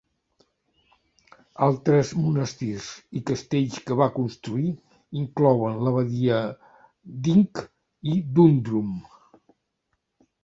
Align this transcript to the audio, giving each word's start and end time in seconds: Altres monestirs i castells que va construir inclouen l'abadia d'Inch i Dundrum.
Altres 1.65 2.13
monestirs 2.21 2.87
i 3.19 3.21
castells 3.29 3.75
que 3.89 3.97
va 3.99 4.07
construir 4.15 4.71
inclouen 5.21 5.77
l'abadia 5.89 6.39
d'Inch 7.27 7.63
i 8.15 8.17
Dundrum. 8.39 8.89